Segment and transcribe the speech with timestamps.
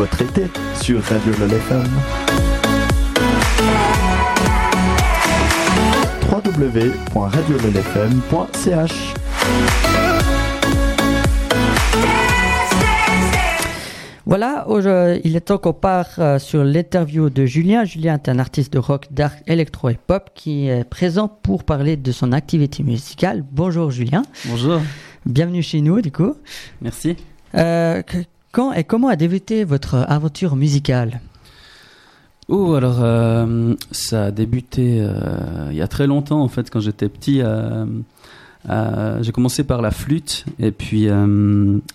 [0.00, 0.46] votre été
[0.80, 1.84] sur Radio LOL FM.
[6.32, 9.14] www.radiololfm.ch
[14.24, 17.84] Voilà, aujourd'hui, il est temps qu'on part euh, sur l'interview de Julien.
[17.84, 21.98] Julien est un artiste de rock, dark, électro et pop qui est présent pour parler
[21.98, 23.44] de son activité musicale.
[23.52, 24.80] Bonjour Julien, Bonjour,
[25.26, 26.36] bienvenue chez nous du coup.
[26.80, 27.18] merci.
[27.54, 28.02] Euh,
[28.52, 31.20] quand et comment a débuté votre aventure musicale?
[32.48, 36.80] Oh, alors euh, ça a débuté euh, il y a très longtemps en fait, quand
[36.80, 37.40] j'étais petit.
[37.42, 37.86] euh,
[39.22, 41.08] j'ai commencé par la flûte et puis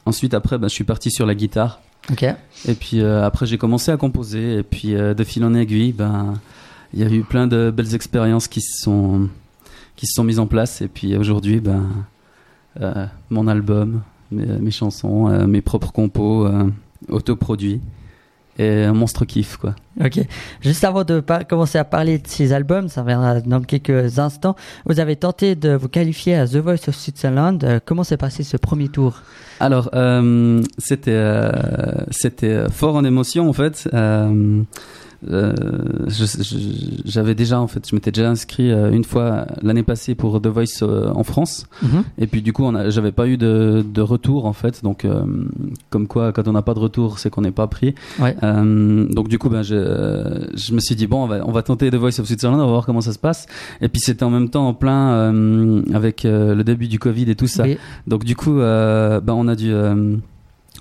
[0.05, 1.79] ensuite après bah, je suis parti sur la guitare
[2.11, 2.23] Ok.
[2.23, 6.33] et puis après j'ai commencé à composer et puis de fil en aiguille ben
[6.93, 9.29] il y a eu plein de belles expériences qui se sont
[9.95, 11.83] qui se sont mises en place et puis aujourd'hui ben
[13.29, 14.01] mon album
[14.35, 16.69] mes, mes chansons euh, mes propres compos euh,
[17.09, 17.81] autoproduits
[18.57, 20.19] et un monstre kiff quoi Ok.
[20.61, 24.55] Juste avant de commencer à parler de ces albums, ça viendra dans quelques instants.
[24.85, 27.63] Vous avez tenté de vous qualifier à The Voice of Switzerland.
[27.63, 29.21] Euh, comment s'est passé ce premier tour?
[29.61, 29.89] Alors,
[30.77, 31.51] c'était
[32.11, 33.89] c'était fort en émotion en fait.
[35.29, 35.53] Euh,
[37.05, 40.47] J'avais déjà en fait, je m'étais déjà inscrit euh, une fois l'année passée pour The
[40.47, 41.67] Voice euh, en France.
[42.17, 44.83] Et puis du coup, j'avais pas eu de, de retour en fait.
[44.83, 45.05] Donc,
[45.89, 47.95] comme quoi, quand on n'a pas de retour, c'est qu'on n'est pas pris.
[48.19, 48.35] Ouais.
[48.41, 51.89] Donc du coup, ben, je, je me suis dit bon, on va, on va tenter
[51.89, 53.47] The Voice of Switzerland, on va voir comment ça se passe.
[53.81, 55.33] Et puis c'était en même temps en plein
[55.93, 57.63] avec le début du Covid et tout ça.
[57.63, 57.77] Oui.
[58.07, 59.73] Donc du coup, ben, on a dû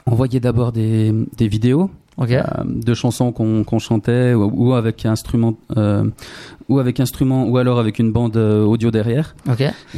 [0.06, 6.04] envoyer d'abord des, des vidéos Euh, de chansons qu'on chantait ou, ou avec instrument euh,
[6.68, 9.34] ou avec instrument ou alors avec une bande euh, audio derrière.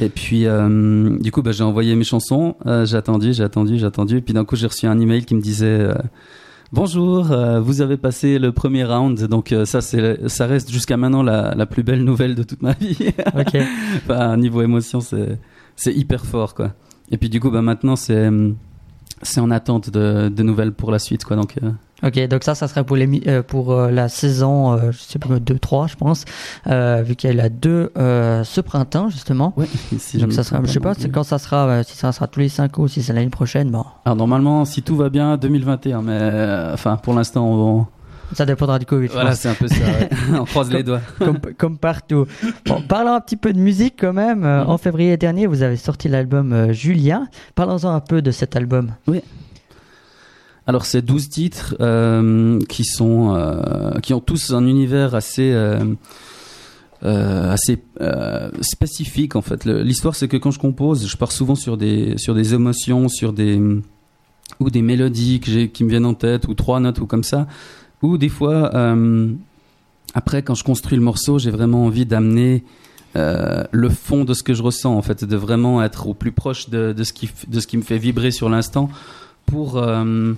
[0.00, 2.56] Et puis euh, du coup, ben, j'ai envoyé mes chansons.
[2.64, 4.18] j'ai attendu, j'ai attendu, j'ai attendu.
[4.18, 5.88] Et puis d'un coup, j'ai reçu un email qui me disait.
[6.72, 11.54] Bonjour, vous avez passé le premier round, donc ça c'est ça reste jusqu'à maintenant la,
[11.54, 12.96] la plus belle nouvelle de toute ma vie.
[13.38, 13.56] Ok.
[14.04, 15.38] Enfin, niveau émotion, c'est
[15.76, 16.72] c'est hyper fort, quoi.
[17.12, 18.28] Et puis du coup, bah maintenant, c'est
[19.22, 21.36] c'est en attente de, de nouvelles pour la suite, quoi.
[21.36, 21.54] Donc,
[22.02, 25.18] Ok, donc ça, ça serait pour, les, euh, pour euh, la saison, euh, je sais
[25.18, 26.24] plus, 2-3, je pense,
[26.66, 29.54] euh, vu qu'il y a la 2 euh, ce printemps, justement.
[29.56, 29.66] ouais.
[29.98, 32.50] Si donc ça sera, je sais pas quand ça sera, si ça sera tous les
[32.50, 36.02] 5 ans ou si c'est l'année prochaine, bon, Alors normalement, si tout va bien, 2021,
[36.02, 36.30] mais
[36.74, 37.86] enfin, pour l'instant, on...
[38.34, 39.08] ça dépendra du Covid.
[39.08, 39.76] voilà, c'est un peu ça.
[39.76, 40.10] ouais.
[40.38, 41.00] on croise les doigts.
[41.18, 42.26] comme, comme partout.
[42.66, 44.44] Bon, parlons un petit peu de musique quand même.
[44.44, 47.26] En février dernier, vous avez sorti l'album Julien.
[47.54, 48.92] Parlons-en un peu de cet album.
[50.66, 55.94] Alors c'est 12 titres euh, qui sont euh, qui ont tous un univers assez euh,
[57.04, 59.64] euh, assez euh, spécifique en fait.
[59.64, 63.32] L'histoire c'est que quand je compose, je pars souvent sur des sur des émotions, sur
[63.32, 63.60] des
[64.58, 67.46] ou des mélodies que qui me viennent en tête ou trois notes ou comme ça.
[68.02, 69.32] Ou des fois euh,
[70.14, 72.64] après quand je construis le morceau, j'ai vraiment envie d'amener
[73.14, 76.32] euh, le fond de ce que je ressens en fait, de vraiment être au plus
[76.32, 78.90] proche de, de ce qui de ce qui me fait vibrer sur l'instant
[79.46, 80.32] pour euh,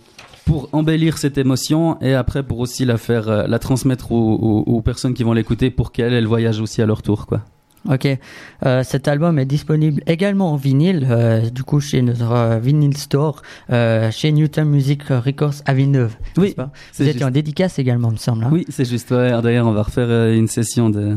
[0.44, 4.64] pour embellir cette émotion et après pour aussi la faire euh, la transmettre aux, aux-
[4.76, 7.40] aux personnes qui vont l'écouter pour qu'elles elles voyagent aussi à leur tour quoi.
[7.88, 8.06] Ok,
[8.66, 12.96] Euh, cet album est disponible également en vinyle, euh, du coup chez notre euh, vinyl
[12.96, 16.14] store, chez Newton Music Records à Villeneuve.
[16.36, 16.70] Oui, pas?
[16.92, 18.44] c'est Vous étiez en dédicace également, me semble.
[18.44, 19.10] hein Oui, c'est juste.
[19.12, 19.30] Ouais.
[19.42, 21.16] D'ailleurs, on va refaire une session de,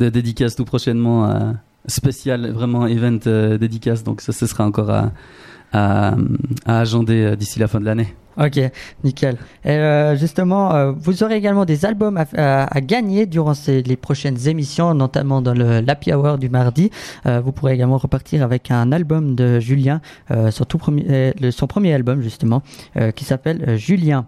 [0.00, 1.52] de dédicace tout prochainement, euh,
[1.86, 4.04] spécial, vraiment event euh, dédicace.
[4.04, 5.12] Donc ça, ce sera encore à,
[5.72, 6.14] à,
[6.66, 8.14] à agender euh, d'ici la fin de l'année.
[8.38, 8.58] Ok,
[9.04, 9.36] nickel.
[9.66, 15.42] Euh, justement, vous aurez également des albums à, gagner durant ces, les prochaines émissions, notamment
[15.42, 16.90] dans le l'Happy Hour du mardi.
[17.26, 20.00] Vous pourrez également repartir avec un album de Julien,
[20.48, 22.62] son, tout premier, son premier album justement,
[23.14, 24.24] qui s'appelle Julien.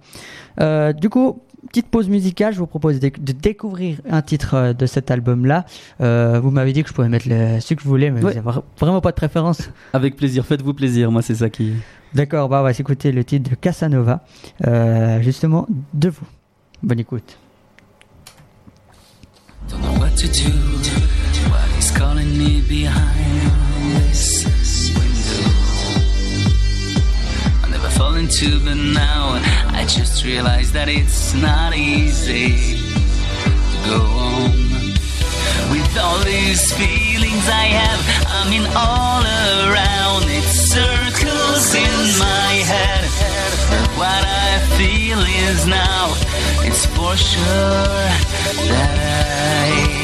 [0.61, 4.87] Du coup, petite pause musicale, je vous propose de, de découvrir un titre euh, de
[4.87, 5.65] cet album-là.
[6.01, 8.33] Euh, vous m'avez dit que je pouvais mettre le, ce que je voulais, mais Ouais.
[8.41, 9.71] vous avez vraiment pas de préférence.
[9.93, 11.11] Avec plaisir, faites-vous plaisir.
[11.11, 11.73] Moi, c'est ça qui.
[12.15, 14.25] D'accord, bah on va s'écouter le titre de Casanova,
[14.67, 16.27] euh, justement de vous.
[16.83, 17.39] Bonne écoute.
[19.69, 20.53] Don't know what to do.
[21.51, 23.51] What is calling me behind
[24.13, 24.95] this?
[28.25, 32.77] Fall into, but now I just realize that it's not easy
[33.45, 33.51] to
[33.87, 34.53] go on.
[35.71, 43.05] With all these feelings I have, I mean all around, it circles in my head.
[43.97, 46.15] What I feel is now,
[46.67, 48.09] it's for sure
[48.71, 49.95] that I.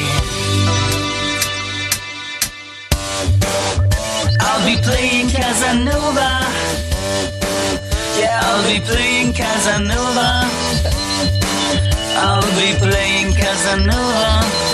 [4.40, 6.29] I'll be playing Casanova
[8.70, 10.46] be playing Casanova.
[12.22, 14.69] I'll be playing Casanova.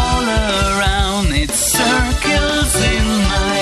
[0.00, 3.60] All around, it circles in my.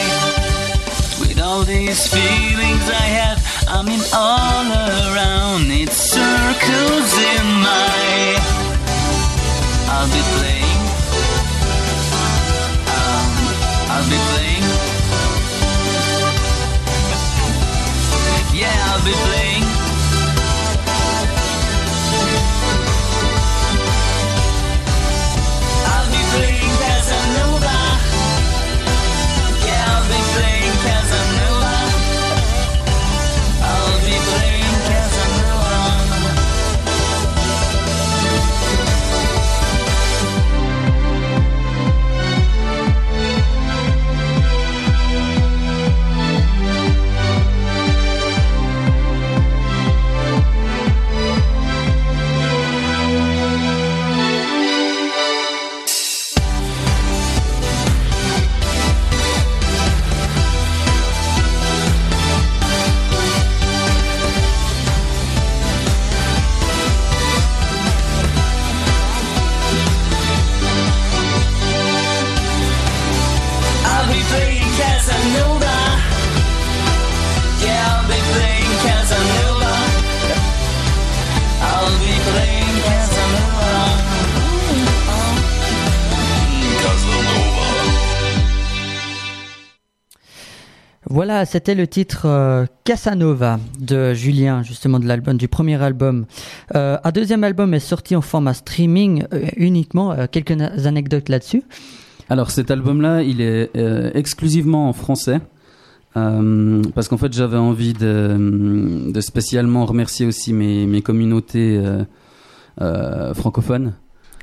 [1.20, 3.38] With all these feelings I have,
[3.68, 4.66] I mean all
[5.12, 8.36] around, it circles in my.
[9.88, 10.55] I'll be playing.
[91.26, 96.24] Voilà, c'était le titre euh, Casanova de Julien, justement de l'album, du premier album.
[96.76, 100.14] Euh, un deuxième album est sorti en format streaming euh, uniquement.
[100.30, 100.52] Quelques
[100.86, 101.64] anecdotes là-dessus.
[102.28, 103.72] Alors cet album-là, il est
[104.14, 105.40] exclusivement en français.
[106.14, 111.82] Parce qu'en fait, j'avais envie de, spécialement remercier aussi mes, communautés
[112.78, 113.94] francophones.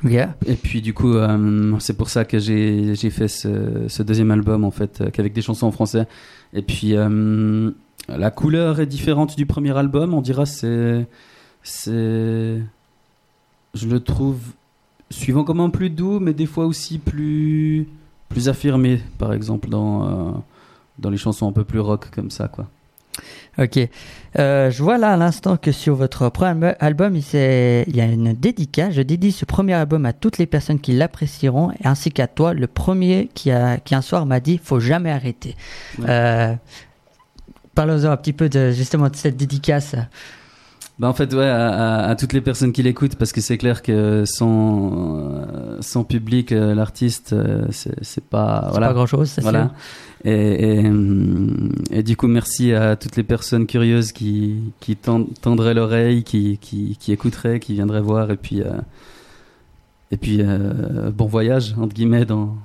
[0.05, 4.71] Et puis du coup, euh, c'est pour ça que j'ai fait ce, deuxième album en
[4.71, 6.07] fait, euh, qu'avec des chansons en français.
[6.53, 7.71] Et puis euh,
[8.09, 11.07] la couleur est différente du premier album, on dira c'est
[11.63, 12.59] c'est
[13.73, 14.39] je le trouve
[15.09, 17.87] suivant comment plus doux, mais des fois aussi plus
[18.29, 20.31] plus affirmé, par exemple dans euh,
[20.99, 22.67] dans les chansons un peu plus rock comme ça quoi.
[23.57, 23.79] Ok.
[24.39, 28.33] Euh, je vois là à l'instant que sur votre premier album, il, y a une
[28.33, 28.93] dédicace.
[28.93, 32.67] Je dédie ce premier album à toutes les personnes qui l'apprécieront, ainsi qu'à toi, le
[32.67, 35.55] premier qui, a, qui un soir m'a dit faut jamais arrêter.
[35.99, 36.05] Ouais.
[36.09, 36.53] Euh,
[37.75, 39.95] Parlons-en un petit peu de justement de cette dédicace.
[40.99, 43.57] Bah en fait ouais à, à- à toutes les personnes qui l'écoutent parce que c'est
[43.57, 48.87] clair que sans euh, sans public euh, l'artiste euh, c'est pas voilà.
[48.89, 49.71] pas grand chose, ça voilà.
[50.23, 50.91] et, et,
[51.89, 56.59] et du coup merci à toutes les personnes curieuses qui qui tend- tendraient l'oreille qui,
[56.59, 58.73] qui qui écouteraient qui viendraient voir et puis euh,
[60.11, 62.55] et puis euh, bon voyage entre guillemets dans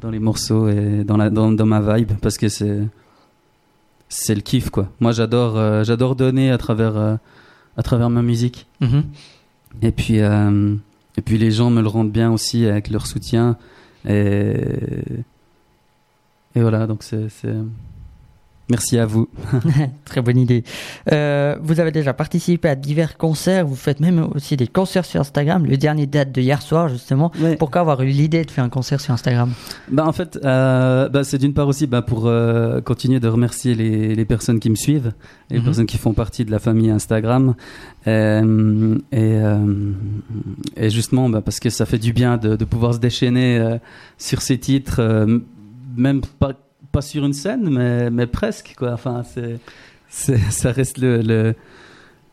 [0.00, 2.82] dans les morceaux et dans la dans, dans ma vibe parce que c'est
[4.08, 4.88] c'est le kiff quoi.
[5.00, 7.16] Moi j'adore euh, j'adore donner à travers euh,
[7.76, 9.04] à travers ma musique Mhm.
[9.82, 10.74] et puis, euh,
[11.16, 13.56] et puis les gens me le rendent bien aussi avec leur soutien.
[14.08, 14.56] Et,
[16.54, 17.28] et voilà, donc c'est.
[18.70, 19.28] Merci à vous.
[20.04, 20.62] Très bonne idée.
[21.12, 23.66] Euh, vous avez déjà participé à divers concerts.
[23.66, 25.66] Vous faites même aussi des concerts sur Instagram.
[25.66, 27.30] Le dernier date de hier soir, justement.
[27.58, 29.52] Pourquoi avoir eu l'idée de faire un concert sur Instagram?
[29.90, 33.74] Bah, en fait, euh, bah, c'est d'une part aussi bah, pour euh, continuer de remercier
[33.74, 35.12] les, les personnes qui me suivent,
[35.50, 35.64] les Mhm.
[35.64, 37.54] personnes qui font partie de la famille Instagram.
[38.06, 38.40] Et,
[40.76, 43.78] et justement, parce que ça fait du bien de, de pouvoir se déchaîner
[44.18, 45.00] sur ces titres,
[45.96, 46.52] même pas,
[46.92, 48.74] pas sur une scène, mais, mais presque.
[48.78, 48.92] Quoi.
[48.92, 49.58] Enfin, c'est,
[50.08, 51.54] c'est, ça reste le, le-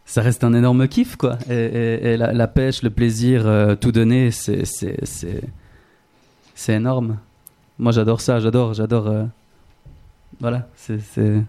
[0.06, 1.38] ça reste un énorme kiff, quoi.
[1.50, 5.42] Et, et- et la, la pêche, le plaisir, euh, tout donner, c'est, c'est, c'est,
[6.56, 7.18] c'est énorme.
[7.78, 9.08] Moi, j'adore ça, j'adore, j'adore.
[9.08, 9.24] euh,
[10.40, 11.42] voilà, c'est, c'est,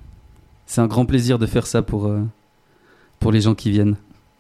[0.67, 2.21] c'est un grand plaisir de faire ça pour, euh,
[3.19, 3.97] pour les gens qui viennent.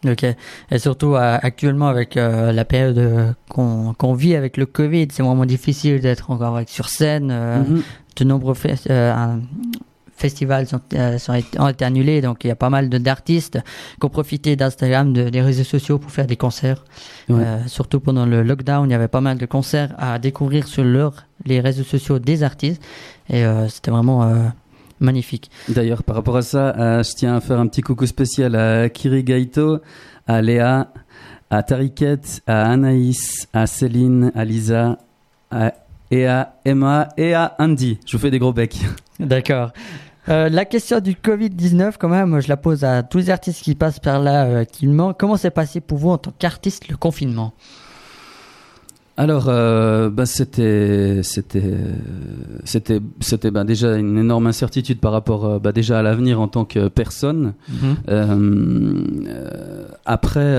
[0.06, 0.24] Ok.
[0.70, 5.08] Et surtout euh, actuellement avec euh, la période euh, qu'on qu'on vit avec le Covid,
[5.12, 7.26] c'est vraiment difficile d'être encore avec- sur scène.
[7.26, 7.82] Mhm.
[8.16, 9.40] De nombreux fes- euh, un-
[10.16, 13.58] festivals sont, euh, sont ont été annulés, donc il y a pas mal de- d'artistes
[13.98, 16.84] qui ont profité d'Instagram, de, des réseaux sociaux pour faire des concerts.
[17.30, 17.42] Ouais.
[17.42, 20.84] Euh, surtout pendant le lockdown, il y avait pas mal de concerts à découvrir sur
[20.84, 22.82] leur, les réseaux sociaux des artistes,
[23.30, 24.30] et euh, c'était vraiment
[24.98, 25.50] magnifique.
[25.70, 29.24] D'ailleurs, par rapport à ça, je tiens à faire un petit coucou spécial à Kiri
[29.24, 29.78] Gaito,
[30.26, 30.92] à Léa,
[31.48, 34.98] à Tariquette, à Anaïs, à Céline, à Lisa,
[35.50, 35.72] à-
[36.10, 37.98] et à Emma et à Andy.
[38.06, 38.80] Je vous fais des gros becs.
[39.20, 39.70] D'accord.
[40.28, 43.74] Euh, la question du Covid-19, quand même, je la pose à tous les artistes qui
[43.74, 45.14] passent par là euh, actuellement.
[45.14, 47.54] Comment s'est passé pour vous en tant qu'artiste le confinement?
[49.20, 51.76] Alors, euh, bah, c'était, c'était,
[52.64, 56.48] c'était, c'était bah, déjà une énorme incertitude par rapport euh, bah, déjà à l'avenir en
[56.48, 57.52] tant que personne.
[58.08, 58.24] Euh,
[59.26, 60.56] euh, après,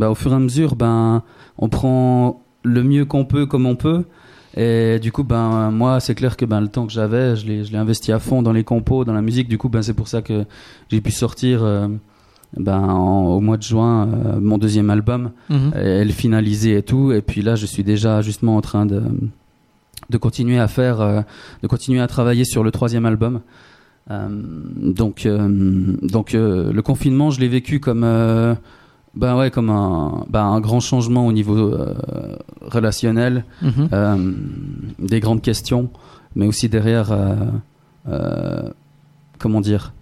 [0.00, 1.22] bah, au fur et à mesure, ben,
[1.56, 4.04] on prend le mieux qu'on peut comme on peut.
[4.56, 7.64] Et du coup, ben, moi, c'est clair que ben, le temps que j'avais, je l'ai,
[7.64, 9.48] je l'ai investi à fond dans les compos, dans la musique.
[9.48, 10.44] Du coup, ben, c'est pour ça que
[10.90, 11.88] j'ai pu sortir euh,
[12.56, 15.72] ben, en- au mois de juin euh, mon deuxième album Mhm.
[15.76, 17.10] et le finaliser et tout.
[17.12, 19.02] Et puis là, je suis déjà justement en train de,
[20.10, 21.20] de continuer à faire, euh,
[21.62, 23.40] de continuer à travailler sur le troisième album.
[24.10, 24.28] Euh,
[24.76, 25.48] donc, euh,
[26.02, 28.54] donc euh, le confinement, je l'ai vécu comme, euh,
[29.16, 31.94] ben ouais, comme un, ben un grand changement au niveau euh,
[32.62, 33.88] relationnel, Mhm.
[33.92, 34.32] euh,
[34.98, 35.88] des grandes questions,
[36.34, 37.12] mais aussi derrière,
[38.08, 38.68] euh,
[39.38, 39.92] comment dire,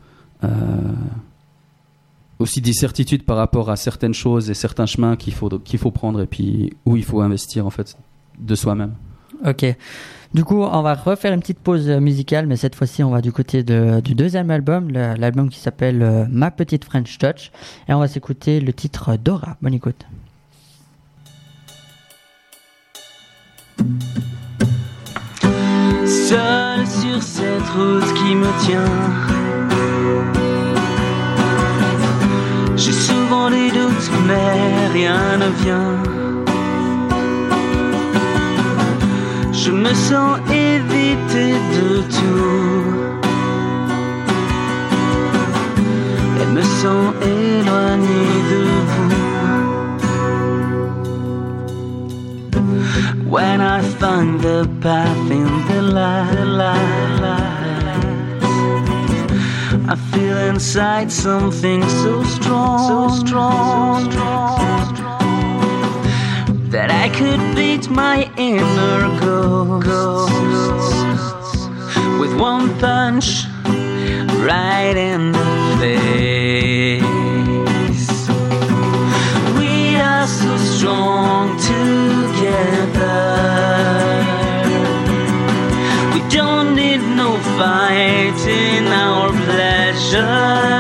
[2.39, 5.91] aussi des certitudes par rapport à certaines choses et certains chemins qu'il faut qu'il faut
[5.93, 7.97] prendre et puis où il faut investir en fait
[8.41, 8.93] de soi-même.
[9.47, 9.65] Ok.
[10.35, 13.21] Du coup, on va refaire une petite pause euh, musicale, mais cette fois-ci, on va
[13.21, 17.51] du côté du deuxième album, l'album qui s'appelle euh, Ma Petite French Touch,
[17.87, 19.57] et on va s'écouter le titre Dora.
[19.61, 20.07] Bonne écoute.
[26.07, 28.85] Sur cette route qui me tient.
[32.75, 36.22] J'ai souvent des doutes, mais rien ne vient.
[39.65, 42.83] Je me sens évité de tout.
[46.41, 49.13] Et me sens éloigné de vous.
[53.31, 56.43] When I find the path in the light,
[59.89, 64.11] I feel inside something so strong, so strong,
[66.73, 70.33] that I could beat my inner ghost
[72.19, 73.45] with one punch
[74.41, 75.45] right in the
[75.81, 76.99] face.
[79.59, 83.21] We are so strong together.
[86.15, 90.72] We don't need no fight in our pleasures.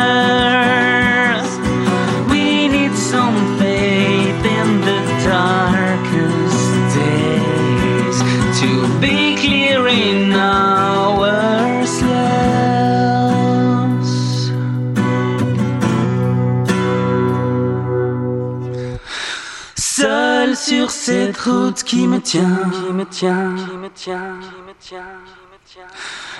[20.63, 25.19] Sur cette route qui me tient, qui me tient, qui me tient, qui me tient,
[25.27, 25.91] qui me tient.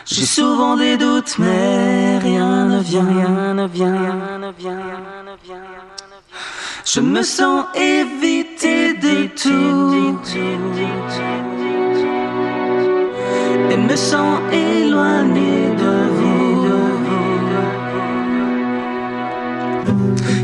[0.07, 5.23] J'ai souvent des doutes, mais rien ne vient, rien ne vient, rien ne vient, rien
[5.29, 5.63] ne vient.
[6.85, 10.21] Je me sens évité de tout
[13.73, 16.33] et me sens éloigné de vous.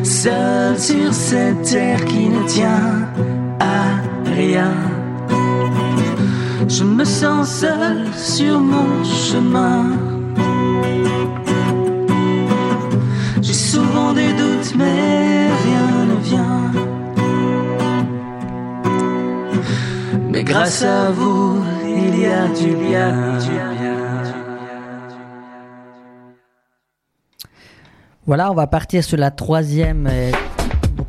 [0.02, 4.72] Seul sur cette terre qui ne tient à rien.
[6.68, 9.92] Je me sens seul sur mon chemin.
[13.40, 16.72] J'ai souvent des doutes, mais rien ne vient.
[20.30, 23.38] Mais grâce à vous, il y a du bien.
[28.28, 30.06] Voilà, on va partir sur la troisième,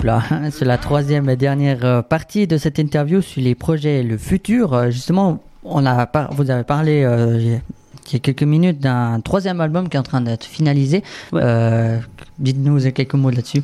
[0.03, 4.03] là, sur la troisième et dernière euh, partie de cette interview sur les projets et
[4.03, 4.73] le futur.
[4.73, 9.19] Euh, Justement, on a par- vous avez parlé euh, il y a- quelques minutes d'un
[9.21, 11.03] troisième album qui est en train d'être finalisé.
[11.31, 11.41] Ouais.
[11.43, 11.99] Euh,
[12.39, 13.61] Dites-nous quelques mots là-dessus.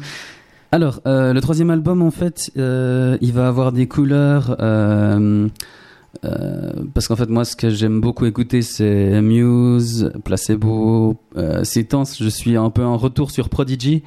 [0.71, 4.55] Alors, euh, le troisième album, en fait, il va avoir des couleurs
[6.93, 11.17] parce qu'en fait, moi, ce que j'aime beaucoup écouter, c'est Muse, Placebo.
[11.37, 14.03] Euh, ces temps, je suis un peu en retour sur Prodigy.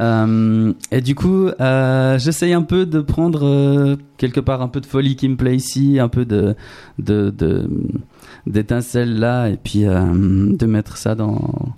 [0.00, 4.80] Euh, et du coup, euh, j'essaye un peu de prendre euh, quelque part un peu
[4.80, 6.54] de folie qui me plaît ici, un peu de
[6.98, 7.68] de de-
[8.46, 11.74] d'étincelle là, et puis euh, de mettre ça dans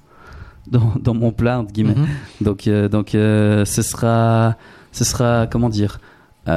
[0.71, 1.95] dans, dans mon plat entre guillemets.
[1.97, 2.07] Mhm.
[2.43, 4.57] Donc euh, donc euh, ce sera
[4.93, 6.05] ce sera comment dire euh,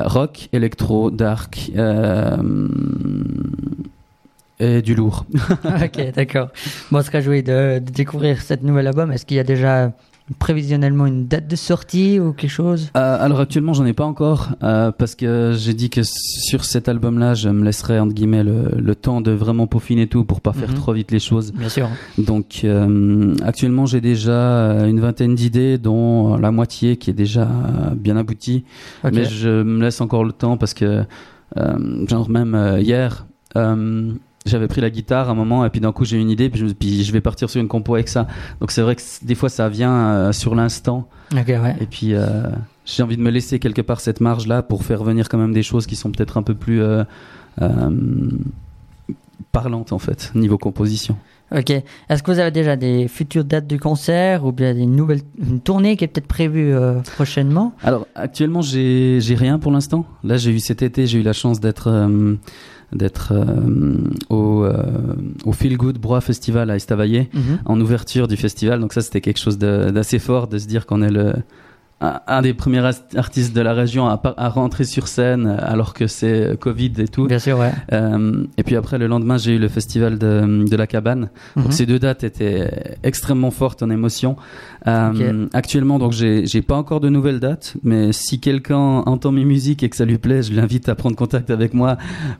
[0.01, 2.37] rock, électro, dark euh,
[4.59, 5.25] et du lourd.
[5.65, 6.49] ok, d'accord.
[6.91, 9.11] Bon, on sera joué de, de découvrir cette nouvel album.
[9.11, 9.91] Est-ce qu'il y a déjà
[10.39, 12.89] prévisionnellement une date de sortie ou quelque chose?
[12.95, 16.87] Euh, alors actuellement, j'en ai pas encore euh, parce que j'ai dit que sur cet
[16.89, 20.53] album-là, je me laisserai entre guillemets le, le temps de vraiment peaufiner tout pour pas
[20.53, 20.75] faire Mhm.
[20.75, 21.51] trop vite les choses.
[21.53, 21.89] Bien sûr.
[22.17, 27.47] Donc euh, actuellement, j'ai déjà une vingtaine d'idées, dont la moitié qui est déjà
[27.95, 28.63] bien aboutie.
[29.11, 31.03] Mais je me laisse encore le temps parce que
[32.07, 33.25] genre même hier.
[34.45, 36.59] J'avais pris la guitare à un moment et puis d'un coup j'ai une idée puis
[36.59, 38.27] je, puis je vais partir sur une compo avec ça
[38.59, 41.75] donc c'est vrai que des fois ça vient euh, sur l'instant Ok, ouais.
[41.79, 42.43] et puis euh,
[42.85, 45.53] j'ai envie de me laisser quelque part cette marge là pour faire venir quand même
[45.53, 47.03] des choses qui sont peut-être un peu plus euh,
[49.51, 51.15] parlantes en fait niveau composition.
[51.55, 51.69] Ok.
[51.69, 55.59] Est-ce que vous avez déjà des futures dates de concert ou bien des nouvelles, une
[55.59, 56.73] tournée qui est peut-être prévue
[57.15, 57.73] prochainement?
[57.83, 60.05] Alors actuellement j'ai j'ai rien pour l'instant.
[60.23, 61.91] Là j'ai eu cet été j'ai eu la chance d'être
[62.95, 63.97] d'être euh,
[64.29, 64.83] au euh,
[65.45, 67.59] au Feel Good Broie Festival à Estavayer Mhm.
[67.65, 68.79] en ouverture du festival.
[68.79, 71.33] Donc ça, c'était quelque chose d'assez fort de se dire qu'on est le
[72.03, 72.83] un, un des premiers
[73.15, 77.27] artistes de la région à, rentrer sur scène alors que c'est euh, Covid et tout.
[77.27, 77.71] Bien sûr, ouais.
[77.93, 81.29] Euh, et puis après, le lendemain, j'ai eu le festival de, de la cabane.
[81.55, 81.63] Mhm.
[81.63, 84.35] Donc ces deux dates étaient extrêmement fortes en émotion.
[84.87, 89.83] Euh, Actuellement, donc j'ai pas encore de nouvelles dates, mais si quelqu'un entend mes musiques
[89.83, 91.97] et que ça lui plaît, je l'invite à prendre contact avec moi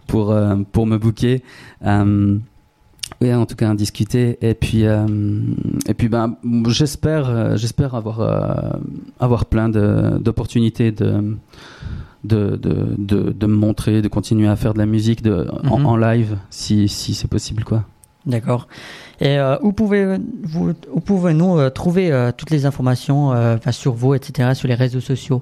[0.08, 1.42] pour euh, pour me booker.
[3.22, 4.38] Oui, en tout cas, en discuter.
[4.42, 5.06] Et puis, euh,
[5.88, 6.36] et puis, ben,
[6.68, 8.78] j'espère, euh, j'espère avoir, euh,
[9.20, 11.36] avoir plein de- d'opportunités de,
[12.24, 15.80] de, de, de, de me montrer, de continuer à faire de la musique de, en,
[15.80, 15.86] Mhm.
[15.86, 17.84] en live, si, si c'est possible, quoi.
[18.26, 18.68] D'accord.
[19.20, 23.34] Et où pouvez-vous, où pouvez-nous trouver toutes les informations
[23.72, 25.42] sur vous, etc., sur les réseaux sociaux?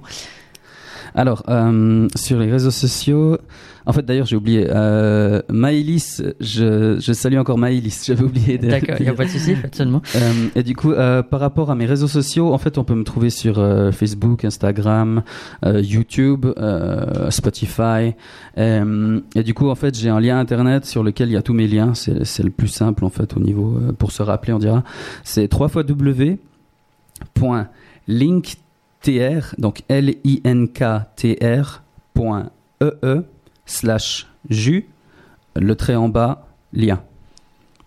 [1.15, 3.37] Alors, euh, sur les réseaux sociaux,
[3.85, 8.95] en fait, d'ailleurs, j'ai oublié, euh, Maëlys, je, je salue encore Maëlys, j'avais oublié D'accord,
[8.99, 10.01] il n'y a pas de souci, seulement.
[10.15, 12.93] Euh, et du coup, euh, par rapport à mes réseaux sociaux, en fait, on peut
[12.95, 13.55] me trouver sur
[13.91, 15.23] Facebook, Instagram,
[15.65, 16.45] YouTube,
[17.29, 18.13] Spotify.
[18.57, 21.53] Et du coup, en fait, j'ai un lien internet sur lequel il y a tous
[21.53, 21.93] mes liens.
[21.93, 24.83] C'est c'est le plus simple, en fait, au niveau, pour se rappeler, on dira.
[25.23, 26.39] C'est 3 fois W.
[27.33, 27.67] Point
[29.05, 31.83] linktr, donc L-I-N-K-T-R,
[32.13, 32.49] point
[32.81, 33.23] E-E,
[33.65, 34.87] slash jus,
[35.55, 37.01] le trait en bas, lien.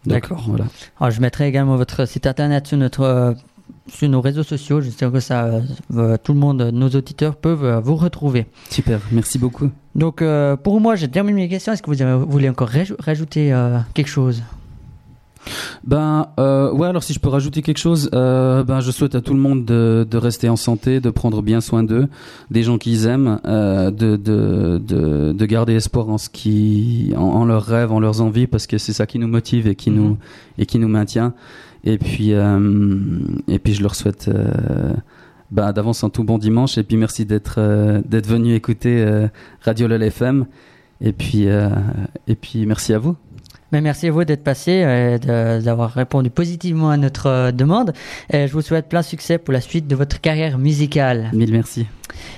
[0.07, 0.45] D'accord.
[0.47, 0.67] Voilà.
[1.01, 3.35] Alors, je mettrai également votre site internet sur notre
[3.89, 4.81] sur nos réseaux sociaux.
[4.83, 5.61] J'espère que ça,
[5.95, 8.47] euh, tout le monde, nos auditeurs peuvent euh, vous retrouver.
[8.71, 9.71] Super, merci beaucoup.
[9.95, 11.73] Donc, euh, pour moi, j'ai terminé mes questions.
[11.73, 13.55] Est-ce que vous, avez- vous voulez encore raj- rajouter
[13.95, 14.43] quelque chose?
[15.85, 19.21] Ben euh, ouais, alors si je peux rajouter quelque chose, euh, ben je souhaite à
[19.21, 22.09] tout le monde de, de rester en santé, de prendre bien soin d'eux,
[22.51, 27.21] des gens qu'ils aiment, euh, de, de, de, de garder espoir en ce qui, en,
[27.23, 29.91] en leurs rêves, en leurs envies, parce que c'est ça qui nous motive et qui
[29.91, 29.97] Mhm.
[29.97, 30.17] nous
[30.59, 31.35] et qui nous maintient.
[31.85, 34.31] Et puis et puis je leur souhaite
[35.51, 36.79] ben, d'avance un tout bon dimanche.
[36.79, 37.61] Et puis merci d'être
[38.09, 39.05] d'être venu écouter
[39.61, 40.47] Radio LOL FM.
[41.03, 43.17] Et puis et puis merci à vous.
[43.73, 47.93] Merci à vous d'être passé et d'avoir répondu positivement à notre euh, demande.
[48.33, 51.31] Je vous souhaite plein succès pour la suite de votre carrière musicale.
[51.33, 51.87] Merci.